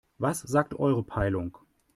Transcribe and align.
Was 0.17 0.39
sagt 0.41 0.73
eure 0.73 1.03
Peilung? 1.03 1.55